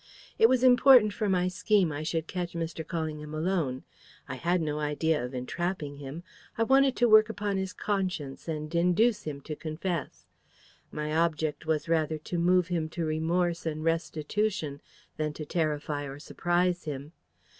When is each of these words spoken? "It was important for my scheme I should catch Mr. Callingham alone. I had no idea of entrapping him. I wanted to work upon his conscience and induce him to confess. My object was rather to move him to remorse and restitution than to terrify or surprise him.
"It 0.39 0.49
was 0.49 0.63
important 0.63 1.13
for 1.13 1.29
my 1.29 1.47
scheme 1.47 1.91
I 1.91 2.01
should 2.01 2.25
catch 2.25 2.53
Mr. 2.53 2.83
Callingham 2.83 3.35
alone. 3.35 3.83
I 4.27 4.33
had 4.33 4.59
no 4.59 4.79
idea 4.79 5.23
of 5.23 5.35
entrapping 5.35 5.97
him. 5.97 6.23
I 6.57 6.63
wanted 6.63 6.95
to 6.95 7.07
work 7.07 7.29
upon 7.29 7.57
his 7.57 7.71
conscience 7.71 8.47
and 8.47 8.73
induce 8.73 9.25
him 9.25 9.41
to 9.41 9.55
confess. 9.55 10.25
My 10.91 11.15
object 11.15 11.67
was 11.67 11.87
rather 11.87 12.17
to 12.17 12.39
move 12.39 12.69
him 12.69 12.89
to 12.89 13.05
remorse 13.05 13.67
and 13.67 13.83
restitution 13.83 14.81
than 15.17 15.33
to 15.33 15.45
terrify 15.45 16.05
or 16.05 16.17
surprise 16.17 16.85
him. 16.85 17.11